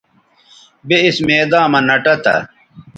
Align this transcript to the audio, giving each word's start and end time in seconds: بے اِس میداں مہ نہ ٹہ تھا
بے 0.87 0.97
اِس 1.05 1.17
میداں 1.27 1.65
مہ 1.71 1.79
نہ 1.87 1.95
ٹہ 2.03 2.13
تھا 2.23 2.35